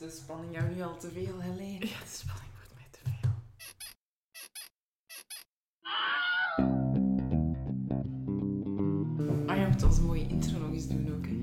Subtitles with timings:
[0.00, 1.86] de spanning jou nu al te veel, Helene?
[1.86, 3.30] Ja, de spanning wordt mij te veel.
[9.46, 11.34] Ah, je moet onze mooie intro nog eens doen ook, hè.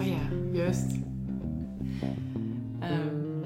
[0.00, 0.92] Ah ja, juist.
[2.80, 3.42] Ehm,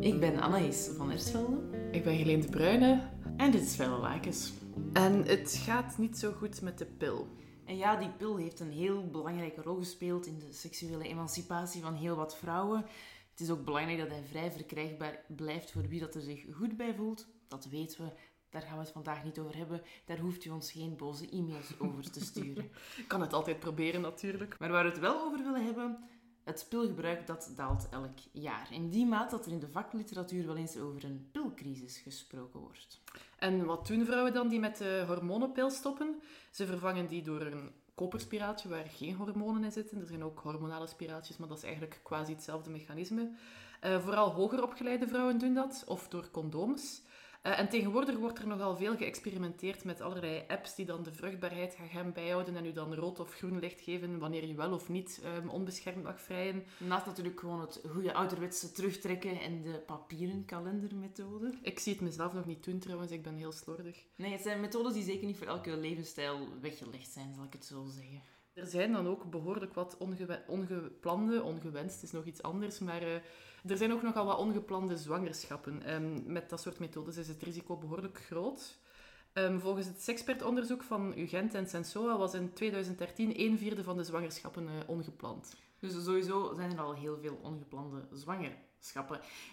[0.00, 1.60] ik ben Anaïs van Ersvelde.
[1.90, 3.10] Ik ben Helene de Bruyne.
[3.36, 4.52] En dit is Felle Lakens.
[4.92, 7.28] En het gaat niet zo goed met de pil.
[7.64, 11.94] En ja, die pil heeft een heel belangrijke rol gespeeld in de seksuele emancipatie van
[11.94, 12.84] heel wat vrouwen.
[13.32, 16.76] Het is ook belangrijk dat hij vrij verkrijgbaar blijft voor wie dat er zich goed
[16.76, 17.26] bij voelt.
[17.48, 18.12] Dat weten we.
[18.50, 19.82] Daar gaan we het vandaag niet over hebben.
[20.04, 22.64] Daar hoeft u ons geen boze e-mails over te sturen.
[23.02, 24.58] Ik kan het altijd proberen natuurlijk.
[24.58, 25.98] Maar waar we het wel over willen hebben,
[26.44, 28.68] het pilgebruik dat daalt elk jaar.
[28.72, 33.00] In die maat dat er in de vakliteratuur wel eens over een pilcrisis gesproken wordt.
[33.38, 36.20] En wat doen vrouwen dan die met de hormonenpil stoppen?
[36.50, 40.00] Ze vervangen die door een koperspiraaltje waar geen hormonen in zitten.
[40.00, 43.30] Er zijn ook hormonale spiraaltjes, maar dat is eigenlijk quasi hetzelfde mechanisme.
[43.84, 47.02] Uh, vooral hoger opgeleide vrouwen doen dat, of door condooms.
[47.42, 51.76] Uh, en tegenwoordig wordt er nogal veel geëxperimenteerd met allerlei apps die dan de vruchtbaarheid
[51.90, 55.22] gaan bijhouden en u dan rood of groen licht geven wanneer je wel of niet
[55.24, 56.64] um, onbeschermd mag vrijen.
[56.78, 61.54] Naast natuurlijk gewoon het goede ouderwetse terugtrekken en de papieren kalendermethode.
[61.62, 64.04] Ik zie het mezelf nog niet doen trouwens, ik ben heel slordig.
[64.16, 67.64] Nee, het zijn methodes die zeker niet voor elke levensstijl weggelegd zijn, zal ik het
[67.64, 68.22] zo zeggen.
[68.54, 73.14] Er zijn dan ook behoorlijk wat onge ongeplande, ongewenst is nog iets anders, maar uh,
[73.66, 75.94] er zijn ook nogal wat ongeplande zwangerschappen.
[75.94, 78.78] Um, met dat soort methodes is het risico behoorlijk groot.
[79.32, 84.04] Um, volgens het sexpertonderzoek van UGent en Sensoa was in 2013 een vierde van de
[84.04, 85.56] zwangerschappen uh, ongepland.
[85.78, 88.06] Dus sowieso zijn er al heel veel ongeplande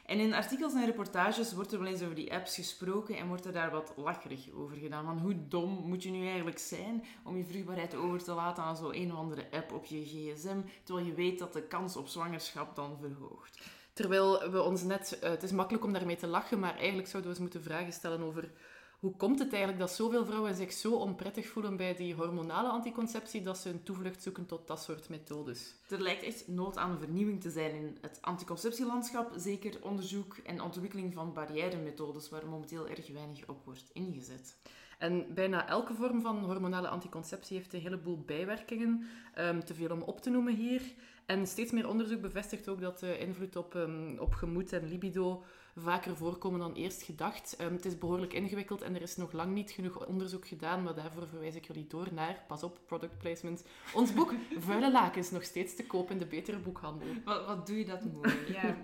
[0.06, 3.46] En in artikels en reportages wordt er wel eens over die apps gesproken en wordt
[3.46, 5.06] er daar wat lacherig over gedaan.
[5.06, 8.78] Van hoe dom moet je nu eigenlijk zijn om je vruchtbaarheid over te laten aan
[8.78, 12.08] zo'n een of andere app op je gsm, terwijl je weet dat de kans op
[12.08, 13.60] zwangerschap dan verhoogt.
[13.94, 15.20] Terwijl we ons net...
[15.24, 17.94] Uh, het is makkelijk om daarmee te lachen, maar eigenlijk zouden we eens moeten vragen
[17.94, 18.52] stellen over
[19.00, 23.42] hoe komt het eigenlijk dat zoveel vrouwen zich zo onprettig voelen bij die hormonale anticonceptie
[23.42, 25.76] dat ze een toevlucht zoeken tot dat soort methodes?
[25.90, 29.32] Er lijkt echt nood aan vernieuwing te zijn in het anticonceptielandschap.
[29.36, 34.58] Zeker onderzoek en ontwikkeling van barrière-methodes waar momenteel erg weinig op wordt ingezet.
[34.98, 39.08] En bijna elke vorm van hormonale anticonceptie heeft een heleboel bijwerkingen.
[39.38, 40.82] Um, te veel om op te noemen hier.
[41.26, 45.44] En steeds meer onderzoek bevestigt ook dat de invloed op, um, op gemoed en libido
[45.80, 47.62] vaker voorkomen dan eerst gedacht.
[47.62, 50.96] Um, het is behoorlijk ingewikkeld en er is nog lang niet genoeg onderzoek gedaan, maar
[50.96, 53.64] daarvoor verwijs ik jullie door naar, pas op, product placement,
[53.94, 54.34] ons boek
[54.66, 57.08] Vuile Lakens, nog steeds te koop in de betere boekhandel.
[57.26, 58.34] Wat, wat doe je dat mooi.
[58.48, 58.78] ja.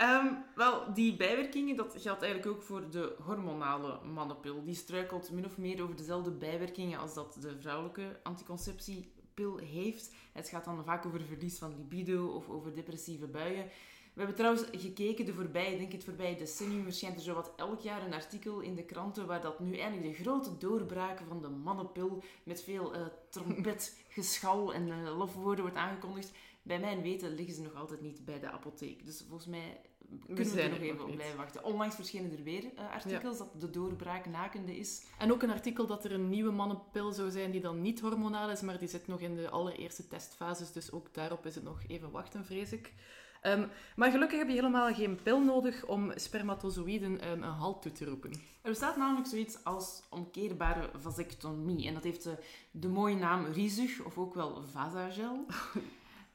[0.00, 4.64] Um, wel, die bijwerkingen, dat geldt eigenlijk ook voor de hormonale mannenpil.
[4.64, 10.14] Die struikelt min of meer over dezelfde bijwerkingen als dat de vrouwelijke anticonceptiepil heeft.
[10.32, 13.66] Het gaat dan vaak over verlies van libido of over depressieve buien.
[14.16, 17.80] We hebben trouwens gekeken de voorbije, denk het voorbije decennium, verschijnt er zo wat elk
[17.80, 21.48] jaar een artikel in de kranten waar dat nu eindelijk de grote doorbraak van de
[21.48, 26.32] mannenpil met veel uh, trompetgeschal en uh, lofwoorden wordt aangekondigd.
[26.62, 29.04] Bij mijn weten liggen ze nog altijd niet bij de apotheek.
[29.04, 29.80] Dus volgens mij
[30.26, 31.64] kunnen we, er nog even op blijven wachten.
[31.64, 33.44] Onlangs verschenen er weer uh, artikels ja.
[33.44, 35.04] dat de doorbraak nakende is.
[35.18, 38.50] En ook een artikel dat er een nieuwe mannenpil zou zijn die dan niet hormonaal
[38.50, 40.72] is, maar die zit nog in de allereerste testfases.
[40.72, 42.92] Dus ook daarop is het nog even wachten, vrees ik.
[43.46, 47.92] Um, maar gelukkig heb je helemaal geen pil nodig om spermatozoïden um, een halt toe
[47.92, 48.30] te roepen.
[48.62, 51.86] Er bestaat namelijk zoiets als omkeerbare vasectomie.
[51.86, 52.36] En dat heeft de,
[52.70, 55.46] de mooie naam Rizug, of ook wel Vasagel.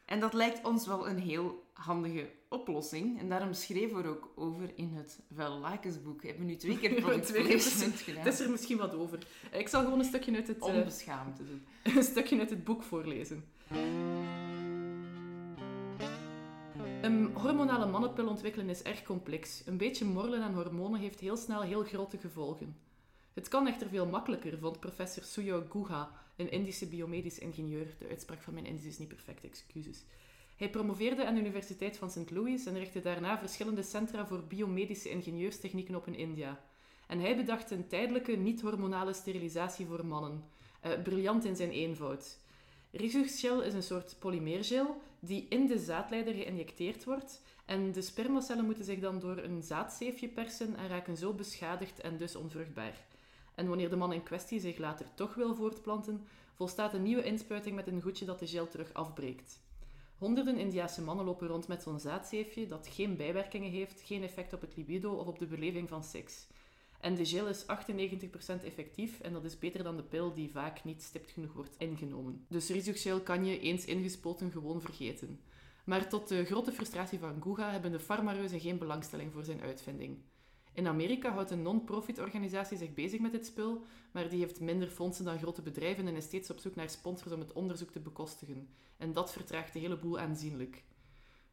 [0.05, 3.19] En dat lijkt ons wel een heel handige oplossing.
[3.19, 6.23] En daarom schreven we er ook over in het Lakensboek.
[6.23, 8.23] Hebben we nu twee keer product placement gedaan.
[8.23, 9.19] Het is er misschien wat over.
[9.51, 10.59] Ik zal gewoon een stukje uit het...
[10.59, 11.65] Onbeschaamd te doen.
[11.95, 13.43] Een stukje uit het boek voorlezen.
[17.33, 19.61] Hormonale mannenpil ontwikkelen is erg complex.
[19.65, 22.75] Een beetje morrelen aan hormonen heeft heel snel heel grote gevolgen.
[23.33, 27.87] Het kan echter veel makkelijker, vond professor Suyo Guha, een Indische biomedisch ingenieur.
[27.99, 30.03] De uitspraak van mijn Indisch is niet perfect, excuses.
[30.57, 32.31] Hij promoveerde aan de Universiteit van St.
[32.31, 36.63] Louis en richtte daarna verschillende centra voor biomedische ingenieurstechnieken op in India.
[37.07, 40.43] En hij bedacht een tijdelijke niet-hormonale sterilisatie voor mannen.
[40.85, 42.39] Uh, briljant in zijn eenvoud.
[42.91, 47.41] Rhizogel is een soort polymeergel die in de zaadleider geïnjecteerd wordt.
[47.65, 52.17] En de spermacellen moeten zich dan door een zaadzeefje persen en raken zo beschadigd en
[52.17, 53.05] dus onvruchtbaar.
[53.55, 57.75] En wanneer de man in kwestie zich later toch wil voortplanten, volstaat een nieuwe inspuiting
[57.75, 59.59] met een goedje dat de gel terug afbreekt.
[60.17, 64.61] Honderden Indiase mannen lopen rond met zo'n zaadzeefje dat geen bijwerkingen heeft, geen effect op
[64.61, 66.47] het libido of op de beleving van seks.
[67.01, 67.65] En de gel is 98%
[68.63, 72.45] effectief en dat is beter dan de pil die vaak niet stipt genoeg wordt ingenomen.
[72.47, 75.39] Dus rhizogel kan je eens ingespoten gewoon vergeten.
[75.85, 80.17] Maar tot de grote frustratie van Guga hebben de farmareuzen geen belangstelling voor zijn uitvinding.
[80.73, 84.87] In Amerika houdt een non-profit organisatie zich bezig met dit spul, maar die heeft minder
[84.87, 87.99] fondsen dan grote bedrijven en is steeds op zoek naar sponsors om het onderzoek te
[87.99, 88.69] bekostigen.
[88.97, 90.83] En dat vertraagt de hele boel aanzienlijk.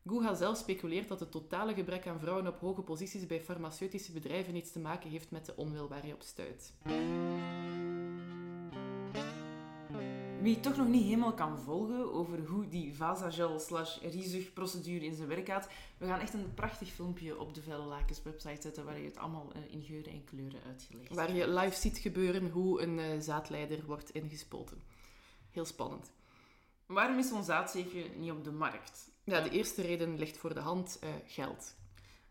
[0.07, 4.57] Guha zelf speculeert dat het totale gebrek aan vrouwen op hoge posities bij farmaceutische bedrijven
[4.57, 6.73] iets te maken heeft met de onwil waar hij op stuit.
[10.41, 13.99] Wie toch nog niet helemaal kan volgen over hoe die vasagel slash
[14.55, 15.69] procedure in zijn werk gaat,
[15.99, 19.17] we gaan echt een prachtig filmpje op de Velle Lakens website zetten waar je het
[19.17, 21.15] allemaal eh, in geuren en kleuren uitgelegd.
[21.15, 24.83] Waar je live ziet gebeuren hoe een uh, zaadleider wordt ingespoten.
[25.51, 26.11] Heel spannend.
[26.87, 29.11] Waarom is zo'n zaadzeefje niet op de markt?
[29.29, 31.75] Ja, de eerste reden ligt voor de hand, uh, geld.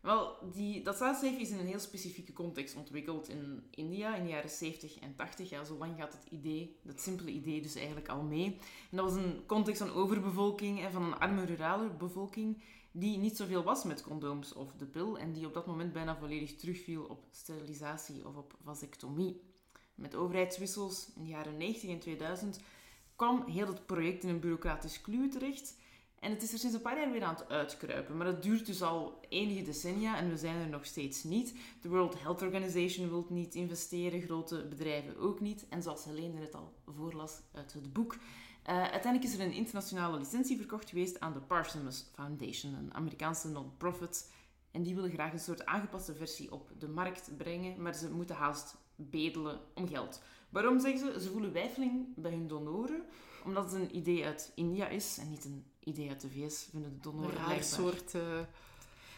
[0.00, 4.28] Wel, die, dat zaadzeefje is in een heel specifieke context ontwikkeld in India in de
[4.28, 5.48] jaren 70 en 80.
[5.48, 8.44] Ja, zo lang gaat het idee, dat simpele idee dus eigenlijk al mee.
[8.90, 12.62] En dat was een context van overbevolking en van een arme rurale bevolking
[12.92, 16.16] die niet zoveel was met condooms of de pil en die op dat moment bijna
[16.16, 19.40] volledig terugviel op sterilisatie of op vasectomie.
[19.94, 22.60] Met overheidswissels in de jaren 90 en 2000
[23.16, 25.76] kwam heel het project in een bureaucratisch kluw terecht
[26.20, 28.16] en het is er sinds een paar jaar weer aan het uitkruipen.
[28.16, 31.54] Maar dat duurt dus al enige decennia en we zijn er nog steeds niet.
[31.80, 35.66] De World Health Organization wil niet investeren, grote bedrijven ook niet.
[35.68, 38.14] En zoals Helene het al voorlas uit het boek.
[38.14, 43.48] Uh, uiteindelijk is er een internationale licentie verkocht geweest aan de Parsonage Foundation, een Amerikaanse
[43.48, 44.30] non-profit.
[44.70, 48.36] En die willen graag een soort aangepaste versie op de markt brengen, maar ze moeten
[48.36, 50.22] haast bedelen om geld.
[50.48, 51.20] Waarom zeggen ze?
[51.20, 53.02] Ze voelen wijfeling bij hun donoren,
[53.44, 56.92] omdat het een idee uit India is en niet een idee uit de VS vinden
[56.92, 58.14] de donoren een soort...
[58.14, 58.40] Uh...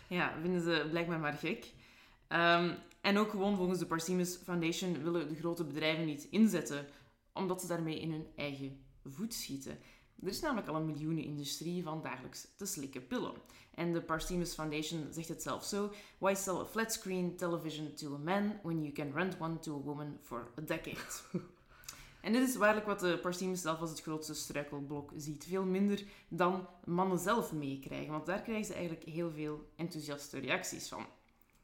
[0.09, 1.73] Ja, vinden ze blijkbaar maar gek.
[2.29, 6.87] Um, en ook gewoon volgens de Parsimus Foundation willen de grote bedrijven niet inzetten,
[7.33, 9.79] omdat ze daarmee in hun eigen voet schieten.
[10.23, 13.33] Er is namelijk al een miljoenenindustrie van dagelijks te slikken pillen.
[13.75, 18.15] En de Parsimus Foundation zegt het zelf zo: Why sell a flat screen television to
[18.15, 20.99] a man when you can rent one to a woman for a decade?
[22.21, 25.45] En dit is waarlijk wat de Parsimus zelf als het grootste struikelblok ziet.
[25.45, 30.89] Veel minder dan mannen zelf meekrijgen, want daar krijgen ze eigenlijk heel veel enthousiaste reacties
[30.89, 31.07] van.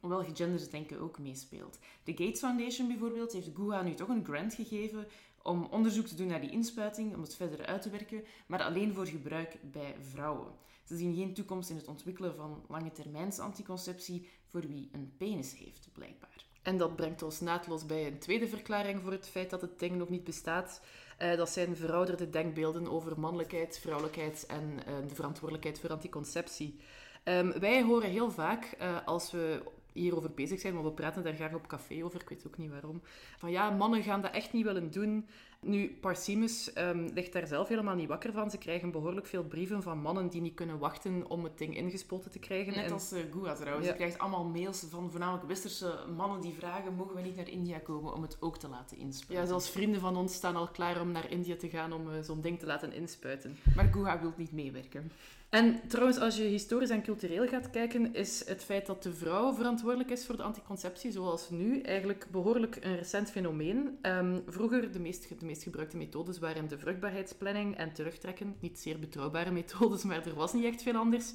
[0.00, 1.78] Hoewel gegenderd denken ook meespeelt.
[2.04, 5.06] De Gates Foundation bijvoorbeeld heeft Guha nu toch een grant gegeven
[5.42, 8.94] om onderzoek te doen naar die inspuiting, om het verder uit te werken, maar alleen
[8.94, 10.52] voor gebruik bij vrouwen.
[10.84, 15.58] Ze zien geen toekomst in het ontwikkelen van lange termijns anticonceptie voor wie een penis
[15.58, 16.45] heeft, blijkbaar.
[16.66, 19.96] En dat brengt ons naadloos bij een tweede verklaring voor het feit dat het ding
[19.96, 20.80] nog niet bestaat.
[21.22, 26.78] Uh, dat zijn verouderde denkbeelden over mannelijkheid, vrouwelijkheid en uh, de verantwoordelijkheid voor anticonceptie.
[27.24, 31.34] Um, wij horen heel vaak, uh, als we hierover bezig zijn, want we praten daar
[31.34, 33.02] graag op café over, ik weet ook niet waarom,
[33.38, 35.28] van ja, mannen gaan dat echt niet willen doen.
[35.66, 38.50] Nu, Parsimus um, ligt daar zelf helemaal niet wakker van.
[38.50, 42.30] Ze krijgen behoorlijk veel brieven van mannen die niet kunnen wachten om het ding ingespoten
[42.30, 42.74] te krijgen.
[42.74, 43.86] Net als uh, Gua trouwens.
[43.86, 43.92] Ja.
[43.92, 47.78] Je krijgt allemaal mails van voornamelijk westerse mannen die vragen mogen we niet naar India
[47.78, 49.36] komen om het ook te laten inspuiten.
[49.36, 52.14] Ja, zelfs vrienden van ons staan al klaar om naar India te gaan om uh,
[52.22, 53.56] zo'n ding te laten inspuiten.
[53.74, 55.10] Maar Gua wil niet meewerken.
[55.48, 59.54] En trouwens, als je historisch en cultureel gaat kijken, is het feit dat de vrouw
[59.54, 63.98] verantwoordelijk is voor de anticonceptie, zoals nu, eigenlijk behoorlijk een recent fenomeen.
[64.02, 68.56] Um, vroeger, de meest, de meest gebruikte methodes waren de vruchtbaarheidsplanning en terugtrekken.
[68.60, 71.32] Niet zeer betrouwbare methodes, maar er was niet echt veel anders.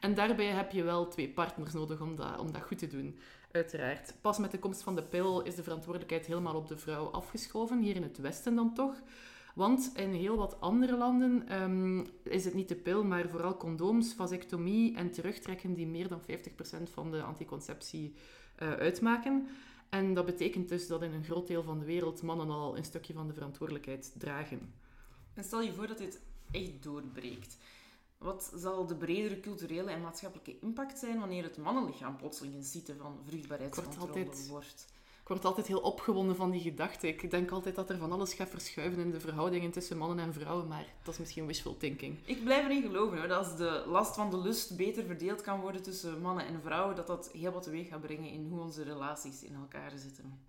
[0.00, 3.18] En daarbij heb je wel twee partners nodig om dat, om dat goed te doen,
[3.50, 4.14] uiteraard.
[4.20, 7.80] Pas met de komst van de pil is de verantwoordelijkheid helemaal op de vrouw afgeschoven,
[7.80, 8.94] hier in het Westen dan toch.
[9.54, 14.14] Want in heel wat andere landen um, is het niet de pil, maar vooral condooms,
[14.14, 16.24] vasectomie en terugtrekken die meer dan 50%
[16.92, 18.14] van de anticonceptie
[18.62, 19.48] uh, uitmaken.
[19.94, 22.84] En dat betekent dus dat in een groot deel van de wereld mannen al een
[22.84, 24.74] stukje van de verantwoordelijkheid dragen.
[25.34, 26.20] En stel je voor dat dit
[26.50, 27.56] echt doorbreekt.
[28.18, 32.96] Wat zal de bredere culturele en maatschappelijke impact zijn wanneer het mannenlichaam plotseling een site
[32.96, 34.86] van vruchtbaarheidscontrole wordt?
[35.32, 37.08] Ik word altijd heel opgewonden van die gedachte.
[37.08, 40.32] Ik denk altijd dat er van alles gaat verschuiven in de verhoudingen tussen mannen en
[40.32, 42.18] vrouwen, maar dat is misschien wishful thinking.
[42.24, 45.60] Ik blijf erin geloven hoor, dat als de last van de lust beter verdeeld kan
[45.60, 48.82] worden tussen mannen en vrouwen, dat dat heel wat teweeg gaat brengen in hoe onze
[48.82, 50.40] relaties in elkaar zitten.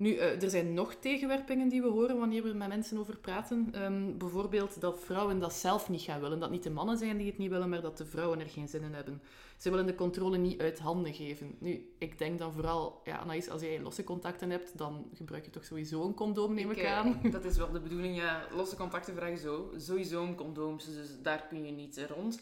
[0.00, 3.82] Nu, uh, er zijn nog tegenwerpingen die we horen wanneer we met mensen over praten.
[3.82, 6.40] Um, bijvoorbeeld dat vrouwen dat zelf niet gaan willen.
[6.40, 8.68] Dat niet de mannen zijn die het niet willen, maar dat de vrouwen er geen
[8.68, 9.22] zin in hebben.
[9.56, 11.54] Ze willen de controle niet uit handen geven.
[11.58, 15.50] Nu, ik denk dan vooral, ja, Anaïs, als jij losse contacten hebt, dan gebruik je
[15.50, 17.20] toch sowieso een condoom, neem ik, ik aan.
[17.30, 18.46] Dat is wel de bedoeling, ja.
[18.54, 19.72] Losse contacten vragen zo.
[19.76, 22.40] Sowieso een condoom, dus daar kun je niet rond.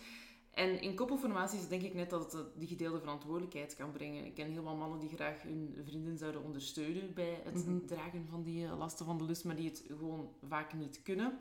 [0.58, 4.24] En in koppelformaties denk ik net dat het die gedeelde verantwoordelijkheid kan brengen.
[4.24, 7.86] Ik ken heel veel mannen die graag hun vrienden zouden ondersteunen bij het mhm.
[7.86, 11.38] dragen van die lasten van de lust, maar die het gewoon vaak niet kunnen.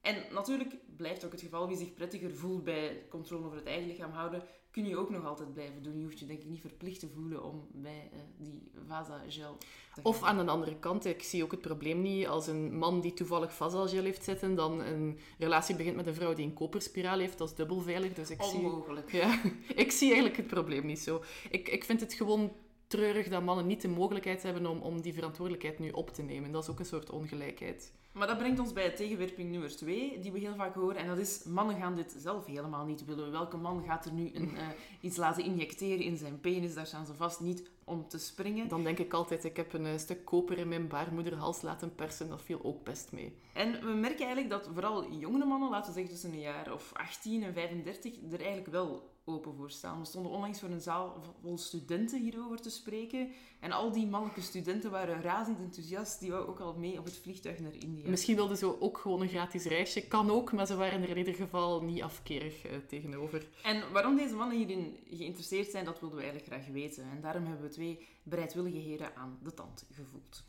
[0.00, 3.88] En natuurlijk blijft ook het geval, wie zich prettiger voelt bij controle over het eigen
[3.88, 4.42] lichaam houden,
[4.76, 5.98] kun je ook nog altijd blijven doen.
[5.98, 9.56] Je hoeft je denk ik niet verplicht te voelen om bij uh, die Vasa-gel
[9.94, 13.00] te Of aan de andere kant, ik zie ook het probleem niet als een man
[13.00, 17.18] die toevallig Vasa-gel heeft zitten, dan een relatie begint met een vrouw die een koperspiraal
[17.18, 18.12] heeft, dat is dubbel veilig.
[18.12, 19.10] Dus ik Onmogelijk.
[19.10, 19.40] Zie, ja,
[19.84, 21.22] ik zie eigenlijk het probleem niet zo.
[21.50, 22.52] Ik, ik vind het gewoon
[22.86, 26.52] treurig dat mannen niet de mogelijkheid hebben om, om die verantwoordelijkheid nu op te nemen.
[26.52, 27.92] Dat is ook een soort ongelijkheid.
[28.16, 30.96] Maar dat brengt ons bij tegenwerping nummer twee, die we heel vaak horen.
[30.96, 33.30] En dat is, mannen gaan dit zelf helemaal niet willen.
[33.30, 34.68] Welke man gaat er nu een, uh,
[35.00, 36.74] iets laten injecteren in zijn penis?
[36.74, 38.68] Daar staan ze vast niet om te springen.
[38.68, 42.28] Dan denk ik altijd, ik heb een uh, stuk koper in mijn baarmoederhals laten persen.
[42.28, 43.36] Dat viel ook best mee.
[43.52, 46.92] En we merken eigenlijk dat vooral jongere mannen, laten we zeggen tussen een jaar of
[46.92, 49.98] 18 en 35, er eigenlijk wel open voor staan.
[49.98, 53.28] We stonden onlangs voor een zaal vol studenten hierover te spreken.
[53.60, 56.20] En al die mannelijke studenten waren razend enthousiast.
[56.20, 58.05] Die waren ook al mee op het vliegtuig naar India.
[58.06, 60.06] Misschien wilden ze ook gewoon een gratis reisje.
[60.06, 63.46] Kan ook, maar ze waren er in ieder geval niet afkerig uh, tegenover.
[63.62, 67.04] En waarom deze mannen hierin geïnteresseerd zijn, dat wilden we eigenlijk graag weten.
[67.10, 70.44] En daarom hebben we twee bereidwillige heren aan de tand gevoeld.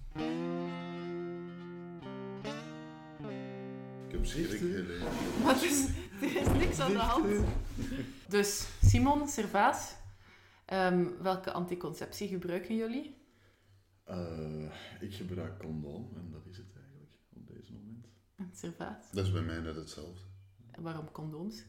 [4.07, 4.49] Ik heb schrik
[5.63, 5.87] is,
[6.21, 7.45] er is niks aan de hand.
[8.27, 9.95] Dus, Simon, Servaas,
[10.73, 13.15] um, welke anticonceptie gebruiken jullie?
[14.09, 16.76] Uh, ik gebruik condoom en dat is het
[18.53, 19.11] Servaas?
[19.11, 20.21] Dat is bij mij net hetzelfde.
[20.71, 21.63] En waarom condooms?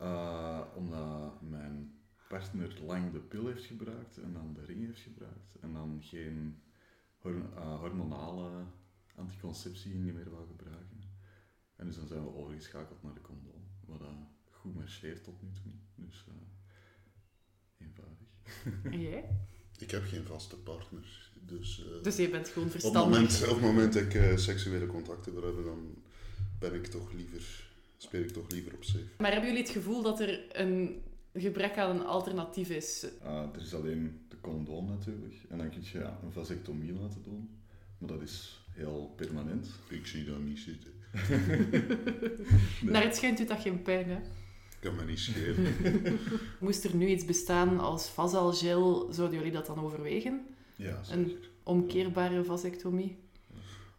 [0.00, 1.98] Uh, omdat mijn
[2.28, 6.62] partner lang de pil heeft gebruikt en dan de ring heeft gebruikt en dan geen
[7.24, 8.64] uh, hormonale
[9.14, 11.02] anticonceptie niet meer wou gebruiken.
[11.76, 14.08] En dus dan zijn we overgeschakeld naar de condoom, wat uh,
[14.50, 15.72] goed marcheert tot nu toe.
[15.94, 16.26] Dus
[17.78, 18.28] eenvoudig.
[18.92, 19.48] En jij?
[19.78, 21.30] Ik heb geen vaste partner.
[21.46, 23.18] Dus, uh, dus je bent gewoon op het verstandig.
[23.18, 25.94] moment, op het moment dat ik seksuele contacten wil hebben, dan
[26.58, 27.42] ben ik toch liever,
[27.96, 29.04] speel ik toch liever op safe.
[29.18, 31.02] Maar hebben jullie het gevoel dat er een
[31.34, 33.06] gebrek aan een alternatief is?
[33.22, 35.34] er is alleen de condoom natuurlijk.
[35.48, 37.50] En dan kun je ja, een vasectomie laten doen.
[37.98, 39.68] Maar dat is heel permanent.
[39.88, 40.92] Ik zie dat niet zitten.
[42.82, 42.92] nee.
[42.92, 44.18] Naar het schijnt doet dat geen pijn, hè?
[44.80, 45.74] Kan me niet schelen.
[46.60, 50.46] Moest er nu iets bestaan als vasalgel, zouden jullie dat dan overwegen?
[50.76, 51.18] Ja, zeker.
[51.18, 53.18] Een omkeerbare vasectomie?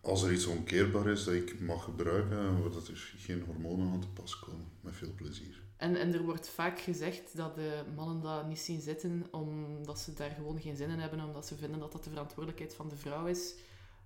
[0.02, 4.02] Als er iets omkeerbaar is dat ik mag gebruiken, waar dat er geen hormonen aan
[4.02, 5.62] te pas komen, met veel plezier.
[5.78, 10.14] En, en er wordt vaak gezegd dat de mannen dat niet zien zitten, omdat ze
[10.14, 12.96] daar gewoon geen zin in hebben, omdat ze vinden dat dat de verantwoordelijkheid van de
[12.96, 13.56] vrouw is.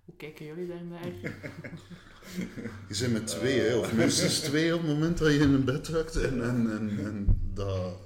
[0.05, 1.05] Hoe kijken jullie daarnaar?
[2.89, 5.65] je bent met twee, hè, of minstens twee op het moment dat je in een
[5.65, 6.15] bed drukt.
[6.15, 7.97] En, en, en, en dat...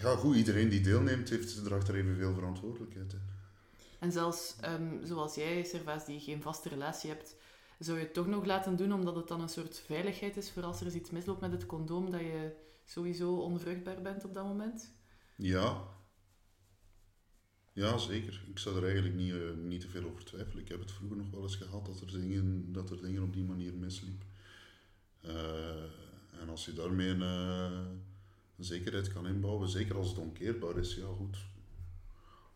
[0.00, 3.20] Ja, goed, iedereen die deelneemt, heeft, draagt er evenveel verantwoordelijkheid in.
[3.98, 7.36] En zelfs, um, zoals jij, Servaas, die geen vaste relatie hebt,
[7.78, 10.62] zou je het toch nog laten doen, omdat het dan een soort veiligheid is voor
[10.62, 12.52] als er iets misloopt met het condoom, dat je
[12.84, 14.94] sowieso onvruchtbaar bent op dat moment?
[15.36, 15.82] Ja,
[17.76, 18.42] ja, zeker.
[18.50, 20.62] Ik zou er eigenlijk niet, uh, niet te veel over twijfelen.
[20.62, 23.32] Ik heb het vroeger nog wel eens gehad dat er dingen, dat er dingen op
[23.32, 24.22] die manier misliep.
[25.24, 25.82] Uh,
[26.40, 27.78] en als je daarmee een, uh,
[28.56, 31.36] een, zekerheid kan inbouwen, zeker als het omkeerbaar is, ja goed.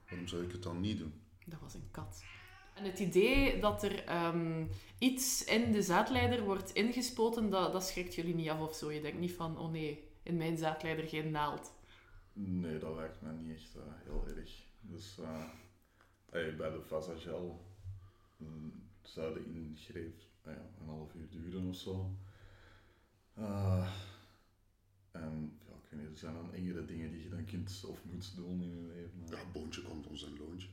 [0.09, 1.13] Waarom zou ik het dan niet doen?
[1.47, 2.23] Dat was een kat.
[2.75, 8.15] En het idee dat er um, iets in de zaadleider wordt ingespoten, dat, dat schrikt
[8.15, 8.93] jullie niet af of zo.
[8.93, 11.73] Je denkt niet van, oh nee, in mijn zaadleider geen naald.
[12.33, 13.73] Nee, dat lijkt me niet echt
[14.05, 14.69] heel erg.
[14.81, 15.45] Dus uh,
[16.31, 17.65] hey, bij de Vasagel
[18.41, 18.73] um,
[19.03, 22.17] zou de ingreep uh, ja, een half uur duren of zo.
[23.39, 23.89] Uh,
[25.11, 28.05] en ja, ik weet niet, er zijn dan engere dingen die je dan kunt of
[28.05, 29.19] moet doen in je leven.
[29.21, 29.31] Maar...
[29.31, 30.69] Ja, boontje komt ons een loontje.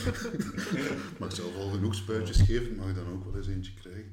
[1.20, 4.12] mag zelf al genoeg spuitjes geven, mag dan ook wel eens eentje krijgen.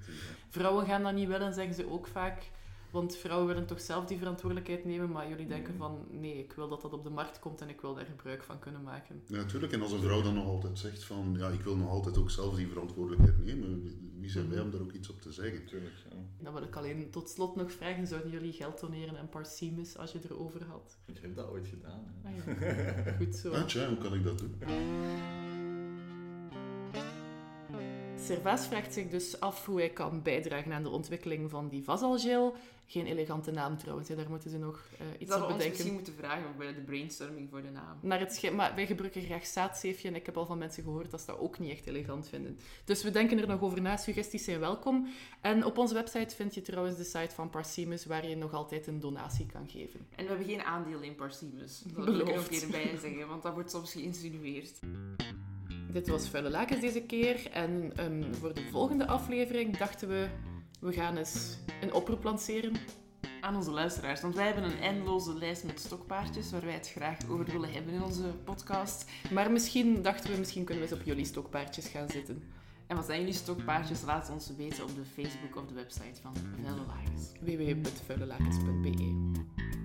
[0.50, 2.52] Vrouwen gaan dat niet willen, zeggen ze ook vaak.
[2.92, 6.70] Want vrouwen willen toch zelf die verantwoordelijkheid nemen, maar jullie denken van nee, ik wil
[6.70, 9.22] dat dat op de markt komt en ik wil daar gebruik van kunnen maken.
[9.26, 9.74] Ja, natuurlijk.
[9.74, 12.30] En als een vrouw dan nog altijd zegt van ja, ik wil nog altijd ook
[12.30, 15.66] zelf die verantwoordelijkheid nemen, wie zijn wij om daar ook iets op te zeggen?
[15.66, 16.16] Tuurlijk, ja.
[16.40, 20.12] Dan wil ik alleen tot slot nog vragen, zouden jullie geld doneren aan Parsimus als
[20.12, 20.98] je erover had?
[21.06, 22.14] Ik heb dat ooit gedaan.
[22.24, 23.14] Ah, ja.
[23.18, 23.52] Goed zo.
[23.52, 24.56] Ah, tja, hoe kan ik dat doen?
[28.16, 32.56] Servaas vraagt zich dus af hoe hij kan bijdragen aan de ontwikkeling van die vasalgel.
[32.92, 34.16] Geen elegante naam trouwens, hè.
[34.16, 35.58] daar moeten ze nog uh, iets op bedenken.
[35.58, 37.98] Dat misschien moeten vragen ook bij de brainstorming voor de naam.
[38.02, 41.20] Naar het maar wij gebruiken graag zaadzeefje en ik heb al van mensen gehoord dat
[41.20, 42.60] ze dat ook niet echt elegant vinden.
[42.86, 45.08] Dus we denken er nog over na, suggesties zijn welkom.
[45.42, 48.88] En op onze website vind je trouwens de site van Parsimus, waar je nog altijd
[48.88, 50.00] een donatie kan geven.
[50.16, 51.84] En we hebben geen aandeel in Parsimus.
[51.94, 54.80] Dat wil ik er ook keer bij zeggen, want dat wordt soms geïnsinueerd.
[55.92, 57.50] Dit was Vuile Lakens deze keer.
[57.52, 60.30] En um, voor de volgende aflevering dachten we
[60.82, 62.74] we gaan eens een oproep lanceren.
[63.42, 67.18] Aan onze luisteraars, want wij hebben een eindeloze lijst met stokpaardjes waar wij het graag
[67.30, 69.10] over willen hebben in onze podcast.
[69.32, 72.44] Maar misschien dachten we, misschien kunnen we eens op jullie stokpaardjes gaan zitten.
[72.88, 74.02] En wat zijn jullie stokpaardjes?
[74.02, 77.32] Laat het ons weten op de Facebook of de website van Vuile Lakens.
[77.42, 79.81] www.vuilelakens.be